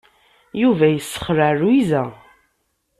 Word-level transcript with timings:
Yuba 0.61 0.85
yessexleɛ 0.89 1.51
Lwiza. 1.59 2.03